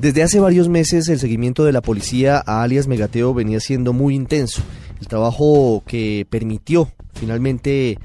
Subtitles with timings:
[0.00, 4.14] Desde hace varios meses el seguimiento de la policía a alias Megateo venía siendo muy
[4.14, 4.62] intenso.
[4.98, 7.98] El trabajo que permitió finalmente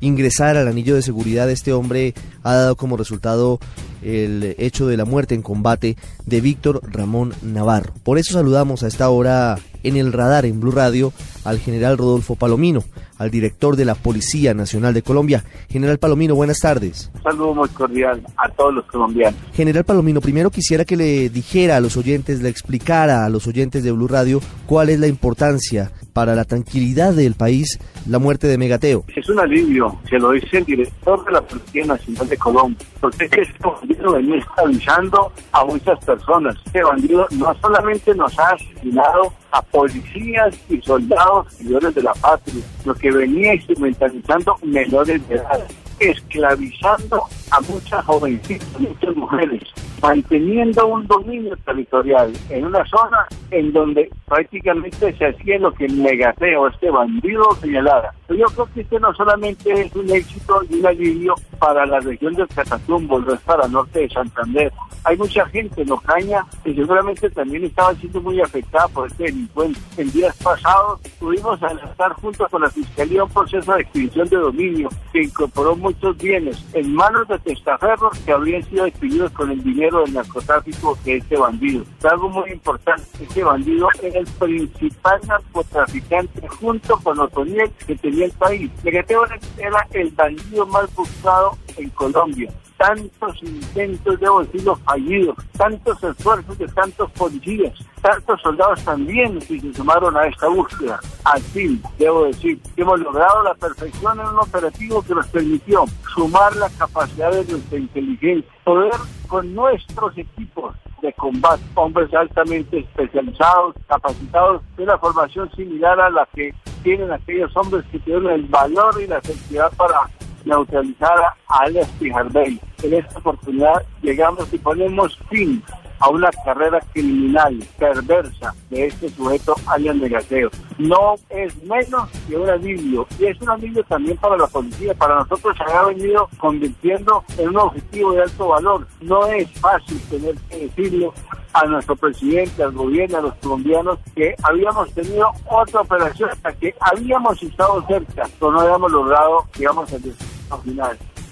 [0.00, 3.60] ingresar al anillo de seguridad de este hombre ha dado como resultado
[4.02, 7.94] el hecho de la muerte en combate de Víctor Ramón Navarro.
[8.02, 11.12] Por eso saludamos a esta hora en el radar en Blue Radio
[11.46, 12.82] al general Rodolfo Palomino,
[13.18, 15.44] al director de la Policía Nacional de Colombia.
[15.70, 17.10] General Palomino, buenas tardes.
[17.14, 19.40] Un saludo muy cordial a todos los colombianos.
[19.54, 23.84] General Palomino, primero quisiera que le dijera a los oyentes, le explicara a los oyentes
[23.84, 28.56] de Blue Radio cuál es la importancia para la tranquilidad del país la muerte de
[28.56, 29.04] Megateo.
[29.14, 33.24] Es un alivio, se lo dice el director de la Policía Nacional de Colombia, porque
[33.24, 36.56] es que este bandido venía estabilizando a muchas personas.
[36.64, 42.62] Este bandido no solamente nos ha asesinado a policías y soldados seguidores de la patria,
[42.84, 45.66] lo que venía instrumentalizando menores de edad,
[45.98, 49.62] esclavizando a muchas jovencitas, muchas mujeres,
[50.02, 56.04] manteniendo un dominio territorial en una zona en donde prácticamente se hacía lo que el
[56.06, 58.12] este bandido señalara.
[58.28, 62.34] Yo creo que este no solamente es un éxito y un alivio para la región
[62.34, 64.72] del Catatumbo, es para norte de Santander.
[65.04, 69.78] Hay mucha gente en Ocaña que seguramente también estaba siendo muy afectada por este delincuente.
[69.96, 74.88] En días pasados pudimos lanzar junto con la Fiscalía un proceso de extinción de dominio
[75.12, 80.00] que incorporó muchos bienes en manos de testaferros que habrían sido adquiridos con el dinero
[80.00, 81.84] del narcotráfico de este bandido.
[81.98, 88.24] Es algo muy importante, este bandido era el principal narcotraficante junto con Otoniel que tenía
[88.24, 88.70] el país.
[88.82, 89.24] Negateo
[89.58, 91.45] era el bandido más buscado
[91.76, 99.38] en Colombia tantos intentos, debo decirlo, fallidos, tantos esfuerzos de tantos policías, tantos soldados también
[99.40, 101.00] que se sumaron a esta búsqueda.
[101.24, 105.84] Al fin, debo decir, hemos logrado la perfección en un operativo que nos permitió
[106.14, 108.92] sumar la capacidad de nuestra inteligencia, poder
[109.26, 116.28] con nuestros equipos de combate, hombres altamente especializados, capacitados, de una formación similar a la
[116.34, 120.08] que tienen aquellos hombres que tienen el valor y la sensibilidad para
[120.46, 122.58] neutralizar a alias Pijardey.
[122.82, 125.62] En esta oportunidad llegamos y ponemos fin
[125.98, 130.50] a una carrera criminal perversa de este sujeto alias Negateo.
[130.78, 134.94] No es menos que un alivio y es un alivio también para la policía.
[134.94, 138.86] Para nosotros se ha venido convirtiendo en un objetivo de alto valor.
[139.00, 141.14] No es fácil tener que decirlo
[141.54, 146.74] a nuestro presidente, al gobierno, a los colombianos, que habíamos tenido otra operación hasta que
[146.80, 150.25] habíamos estado cerca, pero no habíamos logrado, digamos, el final.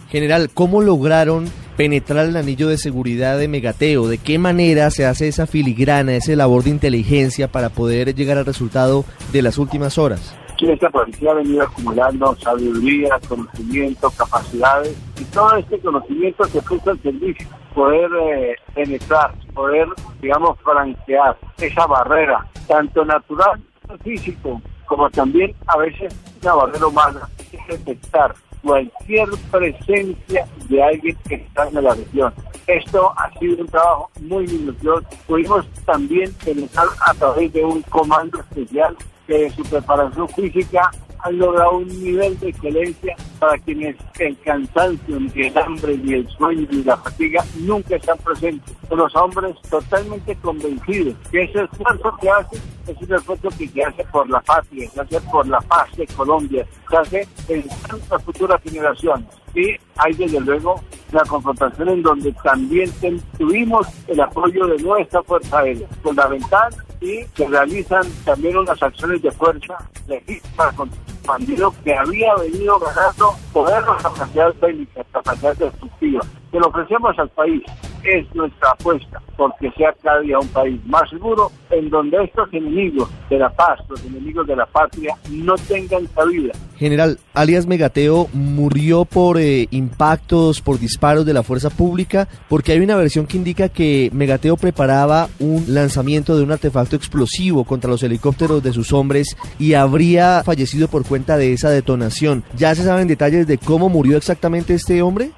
[0.08, 4.06] General, ¿cómo lograron penetrar el anillo de seguridad de Megateo?
[4.06, 8.46] ¿De qué manera se hace esa filigrana, ese labor de inteligencia para poder llegar al
[8.46, 10.36] resultado de las últimas horas?
[10.72, 17.02] esta policía ha venido acumulando sabiduría, conocimiento, capacidades y todo este conocimiento se puso al
[17.02, 19.88] servicio, poder eh, penetrar, poder,
[20.20, 23.60] digamos, franquear esa barrera, tanto natural,
[24.02, 31.34] físico, como también a veces una barrera humana, es detectar cualquier presencia de alguien que
[31.36, 32.32] está en la región.
[32.66, 35.06] Esto ha sido un trabajo muy minucioso.
[35.26, 41.78] Pudimos también penetrar a través de un comando especial que su preparación física han logrado
[41.78, 46.84] un nivel de excelencia para quienes el cansancio, ni el hambre, ni el sueño, ni
[46.84, 48.74] la fatiga nunca están presentes.
[48.90, 54.04] Los hombres totalmente convencidos que ese esfuerzo que hacen es un esfuerzo que se hace
[54.04, 57.64] por la patria, se hace por la paz de Colombia, se hace en
[58.10, 59.26] las futuras generaciones.
[59.54, 60.80] Y hay desde luego
[61.12, 62.90] la confrontación en donde también
[63.38, 69.30] tuvimos el apoyo de nuestra Fuerza Aérea, fundamental, y se realizan también unas acciones de
[69.30, 69.76] fuerza
[70.08, 76.26] legítimas contra el bandido que había venido ganando poder, capacidades bélicas, capacidades destructivas.
[76.50, 77.62] Que lo ofrecemos al país
[78.04, 83.10] es nuestra apuesta, porque sea cada día un país más seguro, en donde estos enemigos
[83.28, 89.04] de la paz, los enemigos de la patria, no tengan cabida General, alias Megateo murió
[89.04, 93.68] por eh, impactos, por disparos de la fuerza pública, porque hay una versión que indica
[93.68, 99.36] que Megateo preparaba un lanzamiento de un artefacto explosivo contra los helicópteros de sus hombres
[99.58, 102.42] y habría fallecido por cuenta de esa detonación.
[102.56, 105.30] ¿Ya se saben detalles de cómo murió exactamente este hombre?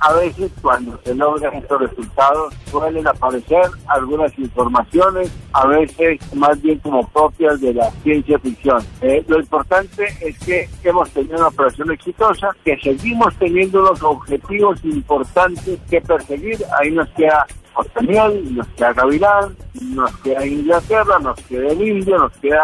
[0.00, 6.78] A veces cuando se logran estos resultados suelen aparecer algunas informaciones, a veces más bien
[6.78, 8.80] como propias de la ciencia ficción.
[9.00, 14.82] Eh, lo importante es que hemos tenido una operación exitosa, que seguimos teniendo unos objetivos
[14.84, 16.58] importantes que perseguir.
[16.78, 22.32] Ahí nos queda Otaniel, nos queda Gavilán, nos queda Inglaterra, nos queda el India, nos
[22.34, 22.62] queda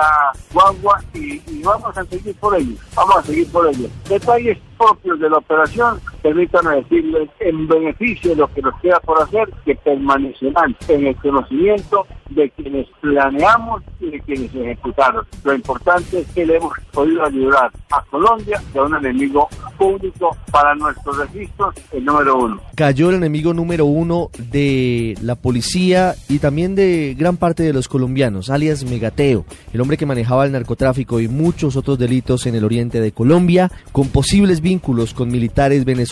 [0.53, 3.89] Guagua y, y, vamos a seguir por ello, vamos a seguir por ello.
[4.09, 9.23] Detalles propios de la operación, permítanme decirles, en beneficio de lo que nos queda por
[9.23, 15.25] hacer, que permanecerán en el conocimiento de quienes planeamos y de quienes ejecutaron.
[15.45, 19.49] Lo importante es que le hemos podido ayudar a Colombia de un enemigo
[19.79, 22.61] público para nuestros registros, el número uno.
[22.75, 27.89] Cayó el enemigo número uno de la policía y también de gran parte de los
[27.89, 32.65] colombianos, alias Megateo, el hombre que manejaba el narcotráfico y muchos otros delitos en el
[32.65, 36.08] oriente de Colombia, con posibles vínculos con militares venezolanos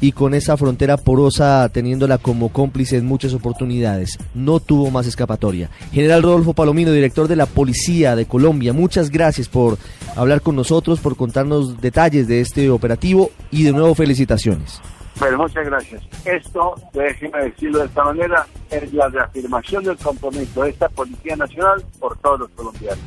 [0.00, 4.18] y con esa frontera porosa teniéndola como cómplice en muchas oportunidades.
[4.34, 5.70] No tuvo más escapatoria.
[5.92, 9.78] General Rodolfo Palomino, director de la Policía de Colombia, muchas gracias por
[10.14, 14.80] hablar con nosotros, por contarnos detalles de este operativo y de nuevo felicitaciones.
[15.18, 16.02] Bueno, muchas gracias.
[16.24, 21.82] Esto, déjeme decirlo de esta manera, es la reafirmación del compromiso de esta Policía Nacional
[21.98, 22.98] por todos los colombianos.